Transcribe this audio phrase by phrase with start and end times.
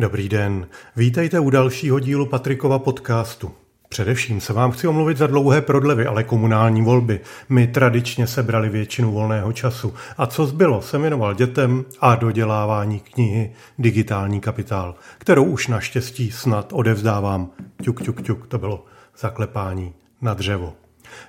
[0.00, 0.66] Dobrý den,
[0.96, 3.50] vítejte u dalšího dílu Patrikova podcastu.
[3.88, 9.12] Především se vám chci omluvit za dlouhé prodlevy, ale komunální volby mi tradičně sebrali většinu
[9.12, 9.94] volného času.
[10.18, 16.72] A co zbylo, jsem věnoval dětem a dodělávání knihy Digitální kapitál, kterou už naštěstí snad
[16.72, 17.50] odevzdávám.
[17.82, 18.84] Ťuk, ťuk, ťuk, to bylo
[19.18, 20.74] zaklepání na dřevo.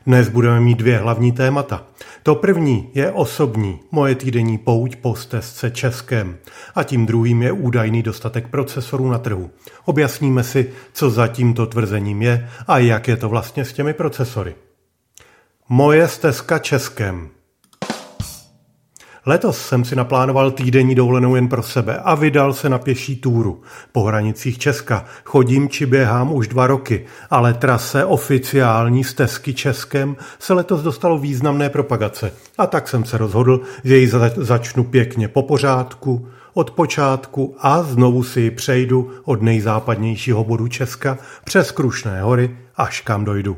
[0.06, 1.84] Dnes budeme mít dvě hlavní témata.
[2.24, 6.38] To první je osobní, moje týdenní pouť po stezce Českém.
[6.76, 9.50] A tím druhým je údajný dostatek procesorů na trhu.
[9.86, 14.56] Objasníme si, co za tímto tvrzením je a jak je to vlastně s těmi procesory.
[15.70, 17.30] Moje stezka Českém.
[19.30, 23.62] Letos jsem si naplánoval týdenní dovolenou jen pro sebe a vydal se na pěší túru.
[23.92, 30.54] Po hranicích Česka chodím či běhám už dva roky, ale trase oficiální stezky Českem se
[30.54, 32.32] letos dostalo významné propagace.
[32.58, 38.24] A tak jsem se rozhodl, že ji začnu pěkně po pořádku, od počátku a znovu
[38.24, 43.58] si ji přejdu od nejzápadnějšího bodu Česka přes Krušné hory až kam dojdu.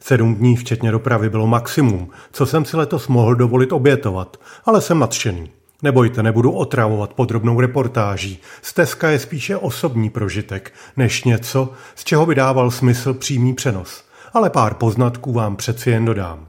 [0.00, 4.98] Sedm dní včetně dopravy bylo maximum, co jsem si letos mohl dovolit obětovat, ale jsem
[4.98, 5.50] nadšený.
[5.82, 8.38] Nebojte, nebudu otravovat podrobnou reportáží.
[8.62, 14.04] Stezka je spíše osobní prožitek, než něco, z čeho by dával smysl přímý přenos.
[14.32, 16.48] Ale pár poznatků vám přeci jen dodám.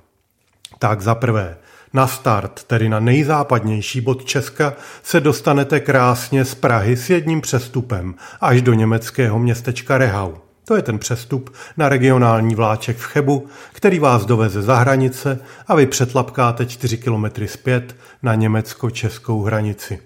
[0.79, 1.57] Tak za prvé,
[1.93, 8.15] na start, tedy na nejzápadnější bod Česka, se dostanete krásně z Prahy s jedním přestupem
[8.41, 10.33] až do německého městečka Rehau.
[10.69, 15.75] To je ten přestup na regionální vláček v Chebu, který vás doveze za hranice a
[15.75, 19.99] vy přetlapkáte 4 kilometry zpět na německo-českou hranici.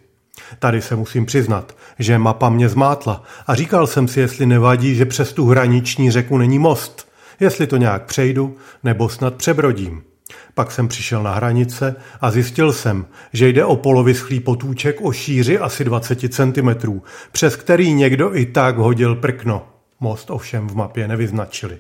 [0.60, 5.06] Tady se musím přiznat, že mapa mě zmátla a říkal jsem si, jestli nevadí, že
[5.06, 7.08] přes tu hraniční řeku není most,
[7.40, 10.04] jestli to nějak přejdu nebo snad přebrodím.
[10.54, 15.60] Pak jsem přišel na hranice a zjistil jsem, že jde o polovyschlý potůček o šíři
[15.60, 17.00] asi 20 cm,
[17.32, 19.73] přes který někdo i tak hodil prkno.
[20.04, 21.80] Most ovšem v mapě nevyznačili.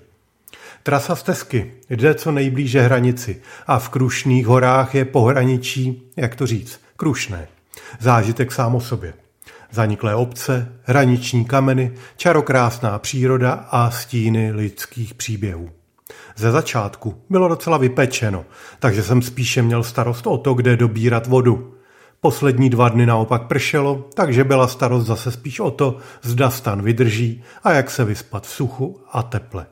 [0.83, 6.81] Trasa stezky jde co nejblíže hranici a v Krušných horách je pohraničí, jak to říct,
[6.97, 7.47] Krušné.
[7.99, 9.13] Zážitek sám o sobě.
[9.71, 15.69] Zaniklé obce, hraniční kameny, čarokrásná příroda a stíny lidských příběhů.
[16.35, 18.45] Ze začátku bylo docela vypečeno,
[18.79, 21.72] takže jsem spíše měl starost o to, kde dobírat vodu.
[22.23, 27.43] Poslední dva dny naopak pršelo, takže byla starost zase spíš o to, zda stan vydrží
[27.63, 29.65] a jak se vyspat v suchu a teple.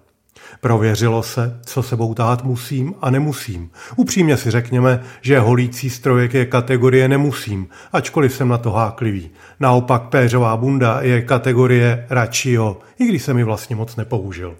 [0.61, 3.69] Prověřilo se, co sebou tát musím a nemusím.
[3.95, 9.29] Upřímně si řekněme, že holící strojek je kategorie nemusím, ačkoliv jsem na to háklivý.
[9.59, 12.57] Naopak péřová bunda je kategorie radši
[12.99, 14.55] i když se mi vlastně moc nepoužil.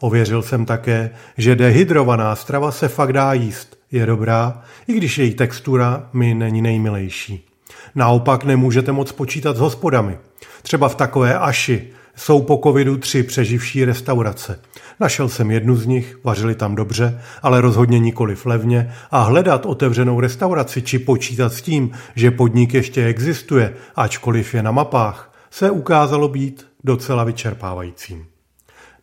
[0.00, 3.78] Ověřil jsem také, že dehydrovaná strava se fakt dá jíst.
[3.94, 7.46] Je dobrá, i když její textura mi není nejmilejší.
[7.94, 10.18] Naopak nemůžete moc počítat s hospodami.
[10.62, 14.60] Třeba v takové aši jsou po covidu tři přeživší restaurace.
[15.00, 20.20] Našel jsem jednu z nich, vařili tam dobře, ale rozhodně nikoli levně a hledat otevřenou
[20.20, 26.28] restauraci či počítat s tím, že podnik ještě existuje, ačkoliv je na mapách, se ukázalo
[26.28, 28.26] být docela vyčerpávajícím.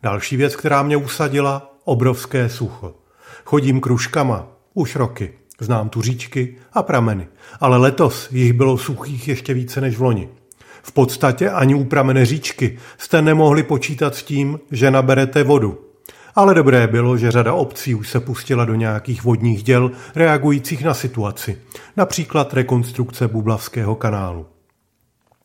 [0.02, 2.94] Další věc, která mě usadila, obrovské sucho.
[3.44, 5.32] Chodím kružkama, už roky.
[5.60, 7.28] Znám tu říčky a prameny,
[7.60, 10.28] ale letos jich bylo suchých ještě více než v loni.
[10.82, 15.78] V podstatě ani u pramene říčky jste nemohli počítat s tím, že naberete vodu.
[16.34, 20.94] Ale dobré bylo, že řada obcí už se pustila do nějakých vodních děl reagujících na
[20.94, 21.58] situaci,
[21.96, 24.46] například rekonstrukce Bublavského kanálu.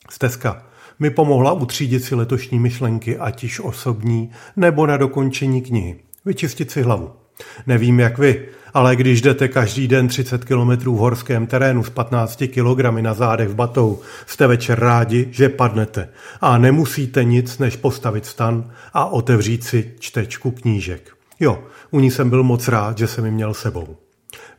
[0.10, 0.64] Stezka
[1.00, 6.00] mi pomohla utřídit si letošní myšlenky, ať již osobní, nebo na dokončení knihy.
[6.26, 7.27] Vyčistit si hlavu.
[7.68, 12.44] Nevím jak vy, ale když jdete každý den 30 km v horském terénu s 15
[12.54, 16.10] kg na zádech v batou, jste večer rádi, že padnete
[16.42, 21.12] a nemusíte nic, než postavit stan a otevřít si čtečku knížek.
[21.40, 23.98] Jo, u ní jsem byl moc rád, že jsem ji měl sebou.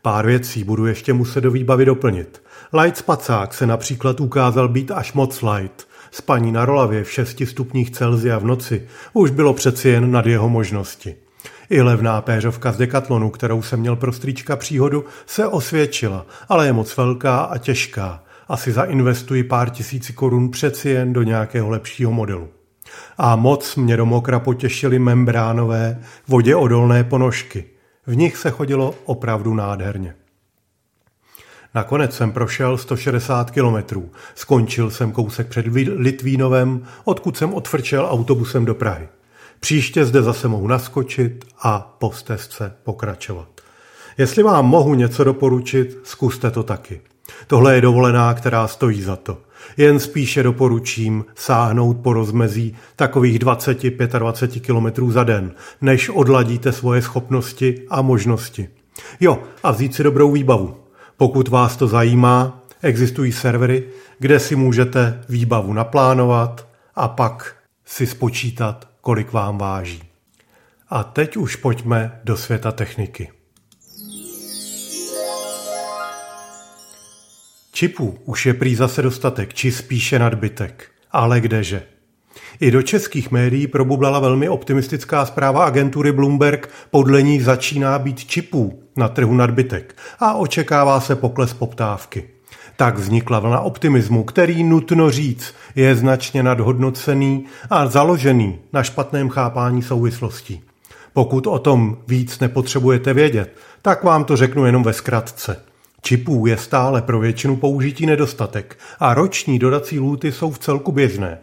[0.03, 2.43] Pár věcí budu ještě muset do výbavy doplnit.
[2.83, 7.91] Light spacák se například ukázal být až moc light, Spaní na rolavě v 6 stupních
[7.91, 11.15] Celzia v noci už bylo přeci jen nad jeho možnosti.
[11.71, 16.73] I levná péřovka z Decathlonu, kterou jsem měl pro strýčka příhodu, se osvědčila, ale je
[16.73, 18.23] moc velká a těžká.
[18.49, 22.49] Asi zainvestuji pár tisíci korun přeci jen do nějakého lepšího modelu.
[23.19, 27.65] A moc mě do mokra potěšily membránové, vodě odolné ponožky.
[28.07, 30.15] V nich se chodilo opravdu nádherně.
[31.75, 34.11] Nakonec jsem prošel 160 kilometrů.
[34.35, 35.67] Skončil jsem kousek před
[35.97, 39.09] Litvínovem, odkud jsem odfrčel autobusem do Prahy.
[39.61, 43.49] Příště zde zase mohu naskočit a po stezce pokračovat.
[44.19, 47.01] Jestli vám mohu něco doporučit, zkuste to taky.
[47.47, 49.39] Tohle je dovolená, která stojí za to.
[49.77, 57.83] Jen spíše doporučím sáhnout po rozmezí takových 20-25 km za den, než odladíte svoje schopnosti
[57.91, 58.69] a možnosti.
[59.21, 60.77] Jo, a vzít si dobrou výbavu.
[61.17, 63.85] Pokud vás to zajímá, existují servery,
[64.19, 70.03] kde si můžete výbavu naplánovat a pak si spočítat, kolik vám váží.
[70.89, 73.31] A teď už pojďme do světa techniky.
[77.73, 80.91] Čipů už je prý zase dostatek, či spíše nadbytek.
[81.11, 81.83] Ale kdeže?
[82.61, 88.83] I do českých médií probublala velmi optimistická zpráva agentury Bloomberg, podle ní začíná být čipů
[88.97, 92.38] na trhu nadbytek a očekává se pokles poptávky.
[92.79, 99.83] Tak vznikla vlna optimismu, který nutno říct je značně nadhodnocený a založený na špatném chápání
[99.83, 100.63] souvislostí.
[101.13, 105.63] Pokud o tom víc nepotřebujete vědět, tak vám to řeknu jenom ve zkratce.
[106.03, 111.39] Čipů je stále pro většinu použití nedostatek a roční dodací lůty jsou v celku běžné.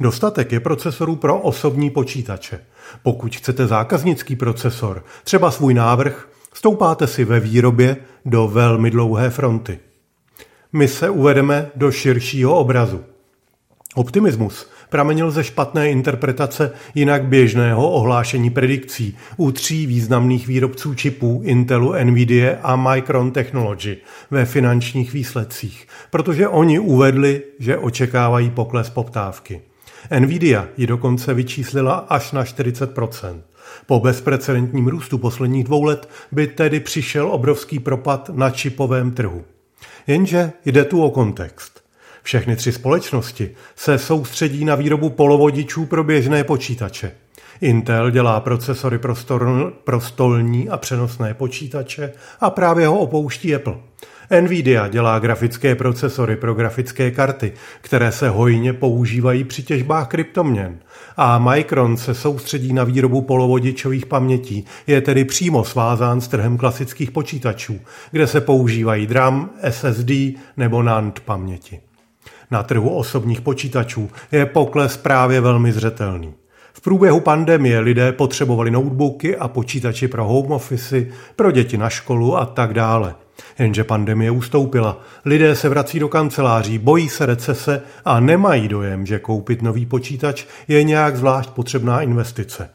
[0.00, 2.60] Dostatek je procesorů pro osobní počítače.
[3.02, 9.78] Pokud chcete zákaznický procesor, třeba svůj návrh, stoupáte si ve výrobě do velmi dlouhé fronty.
[10.76, 13.04] My se uvedeme do širšího obrazu.
[13.94, 21.94] Optimismus pramenil ze špatné interpretace jinak běžného ohlášení predikcí u tří významných výrobců čipů Intelu,
[22.04, 23.96] Nvidia a Micron Technology
[24.30, 29.60] ve finančních výsledcích, protože oni uvedli, že očekávají pokles poptávky.
[30.18, 33.40] Nvidia ji dokonce vyčíslila až na 40%
[33.86, 39.44] po bezprecedentním růstu posledních dvou let by tedy přišel obrovský propad na čipovém trhu.
[40.06, 41.84] Jenže jde tu o kontext.
[42.22, 47.12] Všechny tři společnosti se soustředí na výrobu polovodičů pro běžné počítače.
[47.60, 49.14] Intel dělá procesory pro,
[49.84, 53.74] pro stolní a přenosné počítače a právě ho opouští Apple.
[54.40, 60.78] Nvidia dělá grafické procesory pro grafické karty, které se hojně používají při těžbách kryptoměn.
[61.16, 67.10] A Micron se soustředí na výrobu polovodičových pamětí, je tedy přímo svázán s trhem klasických
[67.10, 67.80] počítačů,
[68.10, 70.10] kde se používají DRAM, SSD
[70.56, 71.80] nebo NAND paměti.
[72.50, 76.34] Na trhu osobních počítačů je pokles právě velmi zřetelný.
[76.72, 81.06] V průběhu pandemie lidé potřebovali notebooky a počítači pro home office,
[81.36, 83.14] pro děti na školu a tak dále.
[83.58, 85.00] Jenže pandemie ustoupila.
[85.24, 90.44] Lidé se vrací do kanceláří, bojí se recese a nemají dojem, že koupit nový počítač
[90.68, 92.70] je nějak zvlášť potřebná investice.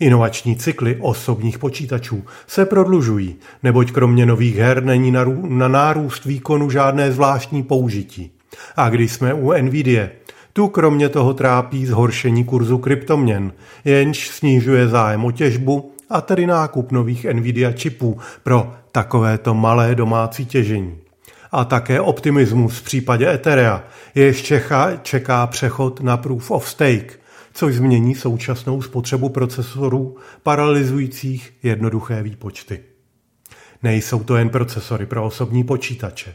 [0.00, 5.12] Inovační cykly osobních počítačů se prodlužují, neboť kromě nových her není
[5.42, 8.30] na nárůst výkonu žádné zvláštní použití.
[8.76, 10.08] A když jsme u Nvidia,
[10.52, 13.52] tu kromě toho trápí zhoršení kurzu kryptoměn,
[13.84, 20.46] jenž snižuje zájem o těžbu a tedy nákup nových Nvidia čipů pro takovéto malé domácí
[20.46, 20.98] těžení.
[21.52, 27.20] A také optimismus v případě Etherea, jež čeká, čeká přechod na Proof of Stake,
[27.54, 32.80] což změní současnou spotřebu procesorů paralyzujících jednoduché výpočty.
[33.82, 36.34] Nejsou to jen procesory pro osobní počítače.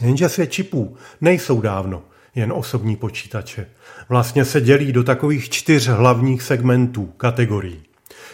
[0.00, 2.02] Jenže svět čipů nejsou dávno
[2.34, 3.66] jen osobní počítače.
[4.08, 7.82] Vlastně se dělí do takových čtyř hlavních segmentů, kategorií.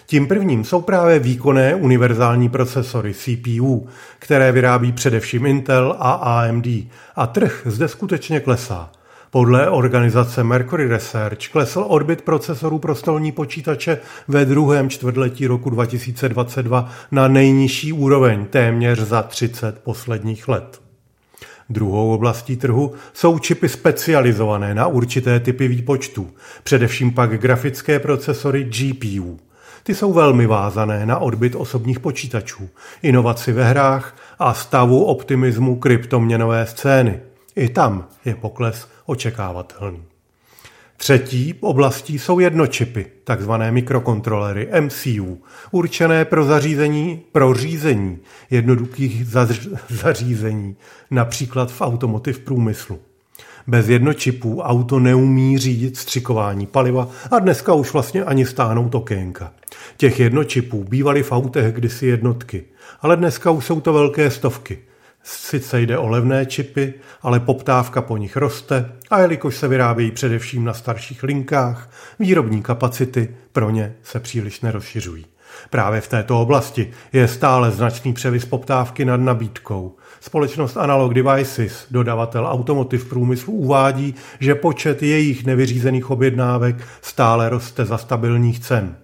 [0.06, 3.86] Tím prvním jsou právě výkonné univerzální procesory CPU,
[4.18, 6.66] které vyrábí především Intel a AMD
[7.16, 8.90] a trh zde skutečně klesá.
[9.30, 13.98] Podle organizace Mercury Research klesl odbyt procesorů pro stolní počítače
[14.28, 20.80] ve druhém čtvrtletí roku 2022 na nejnižší úroveň téměř za 30 posledních let.
[21.70, 26.30] Druhou oblastí trhu jsou čipy specializované na určité typy výpočtů,
[26.62, 29.38] především pak grafické procesory GPU.
[29.82, 32.68] Ty jsou velmi vázané na odbyt osobních počítačů,
[33.02, 37.20] inovaci ve hrách a stavu optimismu kryptoměnové scény.
[37.56, 40.02] I tam je pokles očekávatelný.
[40.96, 48.18] Třetí oblastí jsou jednočipy, takzvané mikrokontrolery MCU, určené pro zařízení, pro řízení
[48.50, 49.26] jednoduchých
[49.88, 50.76] zařízení,
[51.10, 52.98] například v automotiv průmyslu.
[53.66, 59.52] Bez jednočipů auto neumí řídit střikování paliva a dneska už vlastně ani stáhnout okénka.
[59.96, 62.64] Těch jednočipů bývaly v autech kdysi jednotky,
[63.00, 64.78] ale dneska už jsou to velké stovky–
[65.24, 70.64] Sice jde o levné čipy, ale poptávka po nich roste a jelikož se vyrábějí především
[70.64, 75.26] na starších linkách, výrobní kapacity pro ně se příliš nerozšiřují.
[75.70, 79.96] Právě v této oblasti je stále značný převis poptávky nad nabídkou.
[80.20, 87.98] Společnost Analog Devices, dodavatel automotiv průmyslu, uvádí, že počet jejich nevyřízených objednávek stále roste za
[87.98, 88.96] stabilních cen.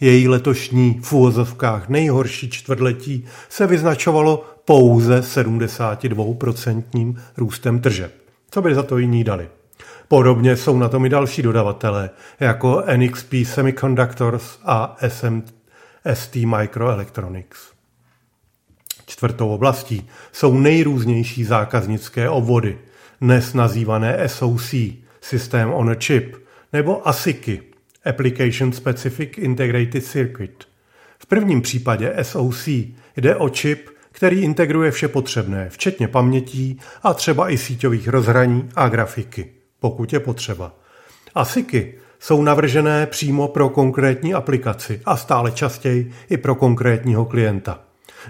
[0.00, 8.12] Její letošní v úvozovkách nejhorší čtvrtletí se vyznačovalo pouze 72% růstem tržeb.
[8.50, 9.48] Co by za to jiní dali?
[10.08, 12.10] Podobně jsou na tom i další dodavatelé,
[12.40, 15.42] jako NXP Semiconductors a SM,
[16.14, 17.58] ST Microelectronics.
[19.06, 22.78] Čtvrtou oblastí jsou nejrůznější zákaznické obvody,
[23.20, 24.74] dnes nazývané SOC,
[25.20, 26.36] System on a Chip,
[26.72, 27.62] nebo ASICy,
[28.04, 30.64] Application Specific Integrated Circuit.
[31.18, 32.68] V prvním případě SOC
[33.16, 38.88] jde o čip, který integruje vše potřebné, včetně pamětí a třeba i síťových rozhraní a
[38.88, 40.74] grafiky, pokud je potřeba.
[41.34, 47.78] ASICy jsou navržené přímo pro konkrétní aplikaci a stále častěji i pro konkrétního klienta.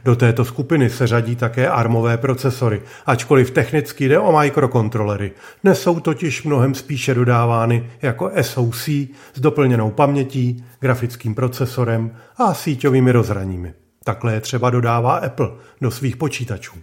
[0.04, 5.32] Do této skupiny se řadí také armové procesory, ačkoliv technicky jde o mikrokontrolery.
[5.62, 8.88] Dnes jsou totiž mnohem spíše dodávány jako SoC
[9.34, 13.74] s doplněnou pamětí, grafickým procesorem a síťovými rozhraními.
[14.04, 15.50] Takhle je třeba dodává Apple
[15.80, 16.74] do svých počítačů.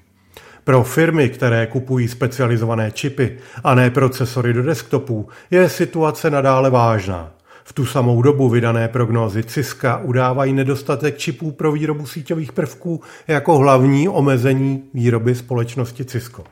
[0.64, 7.32] Pro firmy, které kupují specializované čipy a ne procesory do desktopů, je situace nadále vážná.
[7.64, 13.58] V tu samou dobu vydané prognózy Ciska udávají nedostatek čipů pro výrobu síťových prvků jako
[13.58, 16.44] hlavní omezení výroby společnosti Cisco.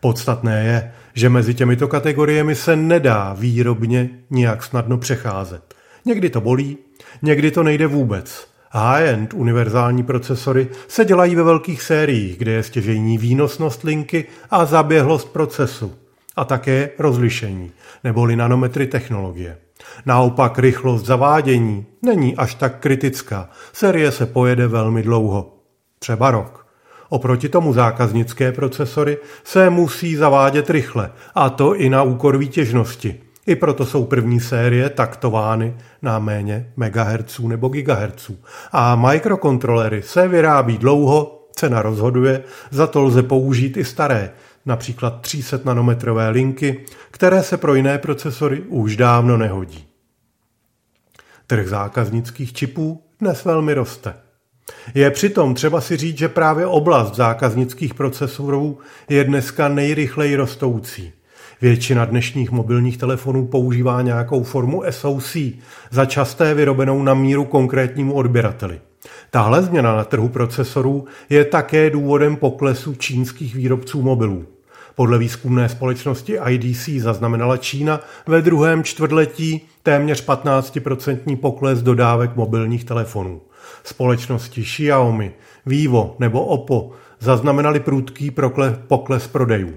[0.00, 5.74] Podstatné je, že mezi těmito kategoriemi se nedá výrobně nijak snadno přecházet.
[6.04, 6.78] Někdy to bolí,
[7.22, 8.53] někdy to nejde vůbec.
[8.76, 15.32] High-end univerzální procesory se dělají ve velkých sériích, kde je stěžejní výnosnost linky a zaběhlost
[15.32, 15.94] procesu
[16.36, 17.72] a také rozlišení,
[18.04, 19.58] neboli nanometry technologie.
[20.06, 23.50] Naopak rychlost zavádění není až tak kritická.
[23.72, 25.54] Série se pojede velmi dlouho.
[25.98, 26.66] Třeba rok.
[27.08, 33.23] Oproti tomu zákaznické procesory se musí zavádět rychle, a to i na úkor výtěžnosti.
[33.46, 38.30] I proto jsou první série taktovány na méně MHz nebo GHz.
[38.72, 44.30] A mikrokontrolery se vyrábí dlouho, cena rozhoduje, za to lze použít i staré,
[44.66, 49.86] například 300 nanometrové linky, které se pro jiné procesory už dávno nehodí.
[51.46, 54.14] Trh zákaznických čipů dnes velmi roste.
[54.94, 61.12] Je přitom třeba si říct, že právě oblast zákaznických procesorů je dneska nejrychleji rostoucí.
[61.64, 65.36] Většina dnešních mobilních telefonů používá nějakou formu SoC,
[65.90, 68.80] za časté vyrobenou na míru konkrétnímu odběrateli.
[69.30, 74.44] Tahle změna na trhu procesorů je také důvodem poklesu čínských výrobců mobilů.
[74.94, 83.40] Podle výzkumné společnosti IDC zaznamenala Čína ve druhém čtvrtletí téměř 15% pokles dodávek mobilních telefonů.
[83.84, 85.32] Společnosti Xiaomi,
[85.66, 86.90] Vivo nebo Oppo
[87.20, 88.32] zaznamenali prudký
[88.88, 89.74] pokles prodejů.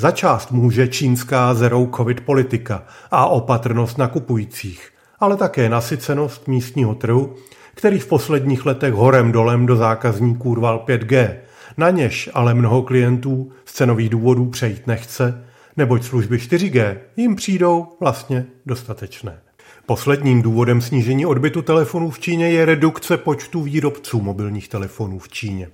[0.00, 7.34] Za část může čínská zero covid politika a opatrnost nakupujících, ale také nasycenost místního trhu,
[7.74, 11.34] který v posledních letech horem dolem do zákazníků rval 5G,
[11.76, 15.44] na něž ale mnoho klientů z cenových důvodů přejít nechce,
[15.76, 19.40] neboť služby 4G jim přijdou vlastně dostatečné.
[19.86, 25.68] Posledním důvodem snížení odbytu telefonů v Číně je redukce počtu výrobců mobilních telefonů v Číně.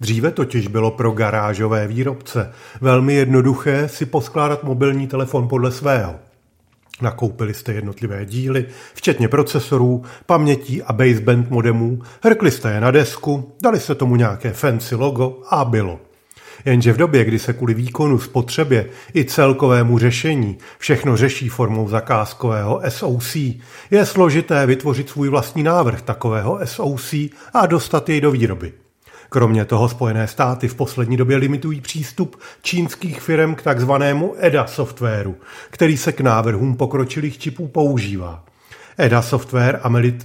[0.00, 6.14] Dříve totiž bylo pro garážové výrobce velmi jednoduché si poskládat mobilní telefon podle svého.
[7.02, 13.52] Nakoupili jste jednotlivé díly, včetně procesorů, pamětí a baseband modemů, hrkli jste je na desku,
[13.62, 16.00] dali se tomu nějaké fancy logo a bylo.
[16.64, 22.82] Jenže v době, kdy se kvůli výkonu spotřebě i celkovému řešení všechno řeší formou zakázkového
[22.88, 23.36] SOC,
[23.90, 27.14] je složité vytvořit svůj vlastní návrh takového SOC
[27.54, 28.72] a dostat jej do výroby.
[29.32, 35.36] Kromě toho Spojené státy v poslední době limitují přístup čínských firm k takzvanému EDA softwaru,
[35.70, 38.44] který se k návrhům pokročilých čipů používá.
[38.98, 39.80] EDA software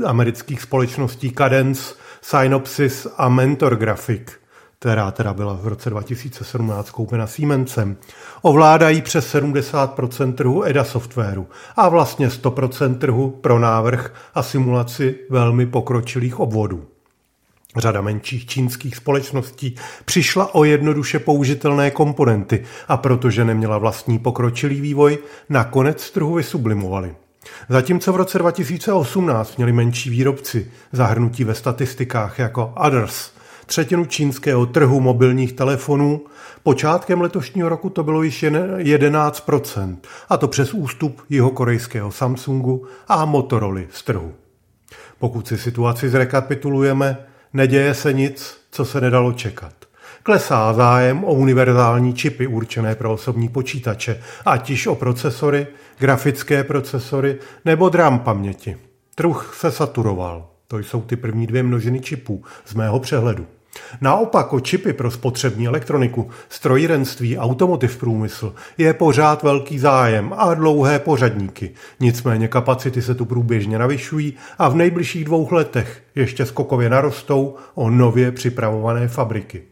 [0.05, 4.45] amerických společností Cadence, Synopsys a Mentor Graphic
[4.79, 7.97] která teda byla v roce 2017 koupena Siemensem,
[8.41, 15.65] ovládají přes 70% trhu EDA softwaru a vlastně 100% trhu pro návrh a simulaci velmi
[15.65, 16.94] pokročilých obvodů.
[17.75, 25.17] Řada menších čínských společností přišla o jednoduše použitelné komponenty a protože neměla vlastní pokročilý vývoj,
[25.49, 27.15] nakonec trhu vysublimovali.
[27.69, 33.31] Zatímco v roce 2018 měli menší výrobci zahrnutí ve statistikách jako Others
[33.65, 36.21] třetinu čínského trhu mobilních telefonů,
[36.63, 39.97] počátkem letošního roku to bylo již jen 11%,
[40.29, 44.33] a to přes ústup jihokorejského Samsungu a Motorola z trhu.
[45.19, 47.17] Pokud si situaci zrekapitulujeme,
[47.55, 49.73] Neděje se nic, co se nedalo čekat.
[50.23, 55.67] Klesá zájem o univerzální čipy určené pro osobní počítače, ať již o procesory,
[55.99, 58.77] grafické procesory nebo dram paměti.
[59.15, 60.49] Truh se saturoval.
[60.67, 63.47] To jsou ty první dvě množiny čipů z mého přehledu.
[64.01, 70.99] Naopak o čipy pro spotřební elektroniku, strojírenství, automotiv průmysl je pořád velký zájem a dlouhé
[70.99, 71.71] pořadníky.
[71.99, 77.89] Nicméně kapacity se tu průběžně navyšují a v nejbližších dvou letech ještě skokově narostou o
[77.89, 79.63] nově připravované fabriky.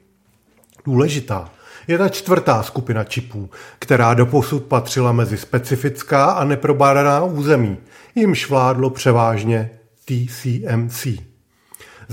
[0.85, 1.49] Důležitá
[1.87, 7.77] je ta čtvrtá skupina čipů, která doposud patřila mezi specifická a neprobádaná území,
[8.15, 9.69] jimž vládlo převážně
[10.05, 11.32] TCMC.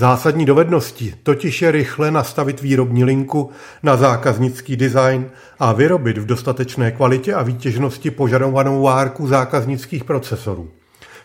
[0.00, 3.50] Zásadní dovedností totiž je rychle nastavit výrobní linku
[3.82, 10.70] na zákaznický design a vyrobit v dostatečné kvalitě a výtěžnosti požadovanou várku zákaznických procesorů.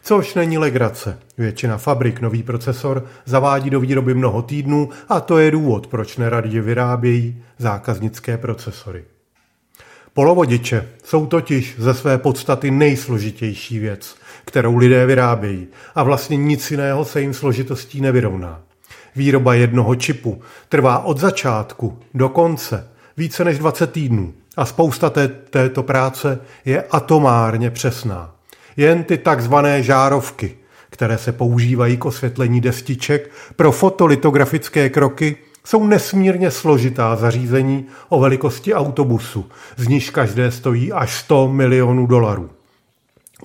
[0.03, 1.17] Což není legrace.
[1.38, 6.62] Většina fabrik nový procesor zavádí do výroby mnoho týdnů a to je důvod, proč neradě
[6.62, 9.03] vyrábějí zákaznické procesory.
[10.16, 17.06] Polovodiče jsou totiž ze své podstaty nejsložitější věc, kterou lidé vyrábějí a vlastně nic jiného
[17.06, 18.62] se jim složitostí nevyrovná.
[19.16, 25.28] Výroba jednoho čipu trvá od začátku do konce více než 20 týdnů a spousta té,
[25.28, 28.36] této práce je atomárně přesná.
[28.78, 30.58] Jen ty takzvané žárovky,
[30.90, 38.74] které se používají k osvětlení destiček pro fotolitografické kroky, jsou nesmírně složitá zařízení o velikosti
[38.74, 39.46] autobusu,
[39.78, 42.50] z níž každé stojí až 100 milionů dolarů.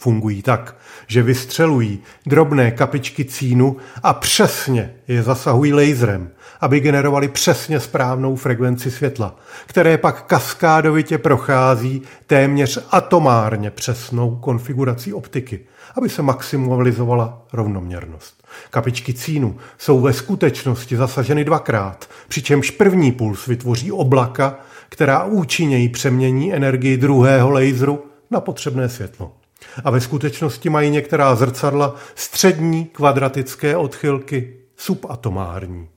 [0.00, 0.76] Fungují tak,
[1.10, 8.90] že vystřelují drobné kapičky cínu a přesně je zasahují laserem, aby generovali přesně správnou frekvenci
[8.90, 9.36] světla,
[9.66, 15.60] které pak kaskádovitě prochází téměř atomárně přesnou konfigurací optiky,
[15.96, 18.44] aby se maximalizovala rovnoměrnost.
[18.70, 26.54] Kapičky cínu jsou ve skutečnosti zasaženy dvakrát, přičemž první puls vytvoří oblaka, která účinněji přemění
[26.54, 29.39] energii druhého laseru na potřebné světlo.
[29.84, 35.88] A ve skutečnosti mají některá zrcadla střední kvadratické odchylky subatomární.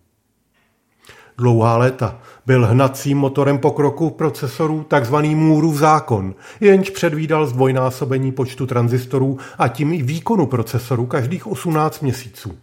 [1.37, 5.15] Dlouhá léta byl hnacím motorem pokroku procesorů tzv.
[5.15, 12.57] Můrův zákon, jenž předvídal zdvojnásobení počtu tranzistorů a tím i výkonu procesoru každých 18 měsíců.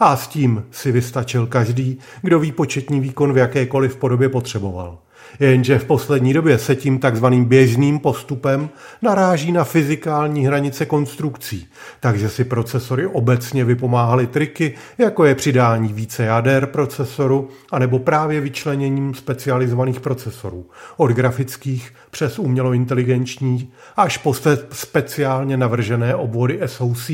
[0.00, 4.98] A s tím si vystačil každý, kdo výpočetní výkon v jakékoliv podobě potřeboval.
[5.40, 8.68] Jenže v poslední době se tím takzvaným běžným postupem
[9.02, 11.68] naráží na fyzikální hranice konstrukcí,
[12.00, 19.14] takže si procesory obecně vypomáhaly triky, jako je přidání více jader procesoru, anebo právě vyčleněním
[19.14, 24.34] specializovaných procesorů, od grafických přes umělointeligenční až po
[24.72, 27.10] speciálně navržené obvody SOC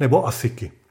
[0.00, 0.81] nebo ASICy.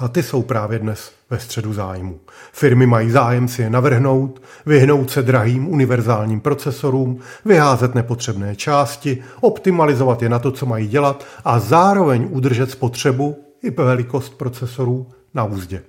[0.00, 2.20] A ty jsou právě dnes ve středu zájmu.
[2.52, 10.22] Firmy mají zájem si je navrhnout, vyhnout se drahým univerzálním procesorům, vyházet nepotřebné části, optimalizovat
[10.22, 15.82] je na to, co mají dělat a zároveň udržet spotřebu i velikost procesorů na úzdě.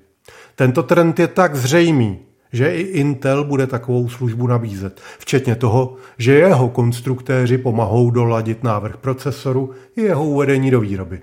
[0.56, 2.20] Tento trend je tak zřejmý,
[2.54, 8.98] že i Intel bude takovou službu nabízet, včetně toho, že jeho konstruktéři pomohou doladit návrh
[8.98, 11.22] procesoru i jeho uvedení do výroby.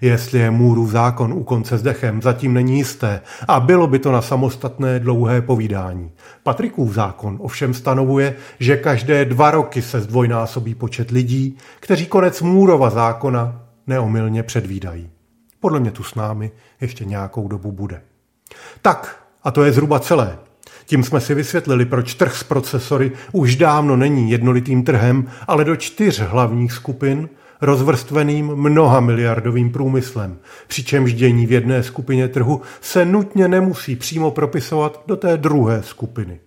[0.00, 4.12] Jestli je Můrův zákon u konce s dechem, zatím není jisté a bylo by to
[4.12, 6.10] na samostatné dlouhé povídání.
[6.42, 12.90] Patrikův zákon ovšem stanovuje, že každé dva roky se zdvojnásobí počet lidí, kteří konec Můrova
[12.90, 15.10] zákona neomylně předvídají.
[15.60, 18.00] Podle mě tu s námi ještě nějakou dobu bude.
[18.82, 20.38] Tak, a to je zhruba celé.
[20.86, 25.76] Tím jsme si vysvětlili, proč trh s procesory už dávno není jednolitým trhem, ale do
[25.76, 27.28] čtyř hlavních skupin–
[27.60, 35.02] rozvrstveným mnoha miliardovým průmyslem, přičemž dění v jedné skupině trhu se nutně nemusí přímo propisovat
[35.06, 36.40] do té druhé skupiny.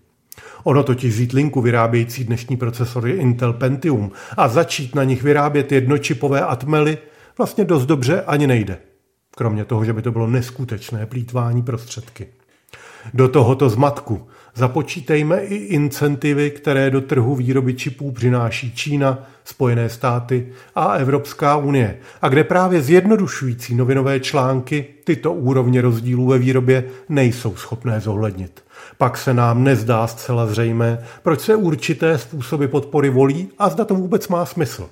[0.63, 6.41] Ono totiž vzít linku vyrábějící dnešní procesory Intel Pentium a začít na nich vyrábět jednočipové
[6.41, 6.98] atmely
[7.38, 8.78] vlastně dost dobře ani nejde.
[9.36, 12.28] Kromě toho, že by to bylo neskutečné plítvání prostředky.
[13.13, 14.28] Do tohoto zmatku
[14.60, 21.98] Započítejme i incentivy, které do trhu výroby čipů přináší Čína, Spojené státy a Evropská unie,
[22.22, 28.63] a kde právě zjednodušující novinové články tyto úrovně rozdílů ve výrobě nejsou schopné zohlednit.
[28.98, 33.95] Pak se nám nezdá zcela zřejmé, proč se určité způsoby podpory volí a zda to
[33.95, 34.89] vůbec má smysl.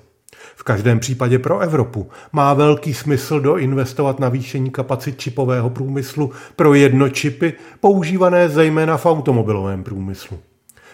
[0.56, 6.74] V každém případě pro Evropu má velký smysl doinvestovat na výšení kapacit čipového průmyslu pro
[6.74, 10.38] jednočipy, používané zejména v automobilovém průmyslu.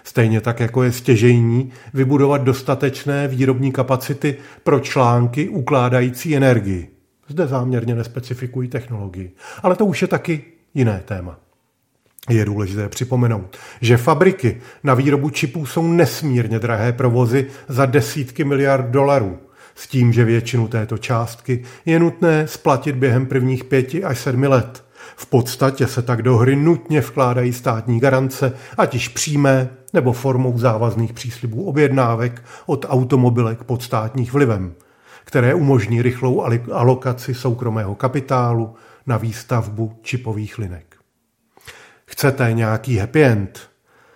[0.05, 6.89] Stejně tak, jako je stěžejní vybudovat dostatečné výrobní kapacity pro články ukládající energii.
[7.29, 9.33] Zde záměrně nespecifikují technologii.
[9.63, 11.39] Ale to už je taky jiné téma.
[12.31, 18.87] Je důležité připomenout, že fabriky na výrobu čipů jsou nesmírně drahé provozy za desítky miliard
[18.87, 19.39] dolarů
[19.75, 24.85] s tím, že většinu této částky je nutné splatit během prvních pěti až sedmi let
[25.17, 30.59] V podstatě se tak do hry nutně vkládají státní garance, ať již přímé nebo formou
[30.59, 34.75] závazných příslibů objednávek od automobilek pod státních vlivem,
[35.25, 38.75] které umožní rychlou alokaci soukromého kapitálu
[39.07, 40.97] na výstavbu čipových linek.
[42.07, 43.61] Chcete nějaký happy end?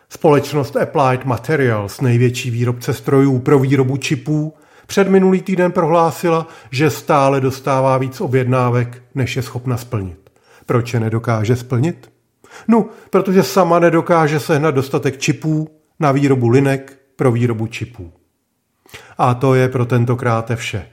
[0.09, 4.55] Společnost Applied Materials, největší výrobce strojů pro výrobu čipů,
[4.89, 10.31] před minulý týden prohlásila, že stále dostává víc objednávek, než je schopna splnit.
[10.67, 12.13] Proč je nedokáže splnit?
[12.69, 15.69] No, protože sama nedokáže sehnat dostatek čipů
[16.01, 18.13] na výrobu linek pro výrobu čipů.
[19.19, 20.87] A to je pro tentokrát vše.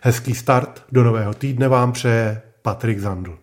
[0.00, 3.38] Hezký start do nového týdne vám přeje Patrik Zandl.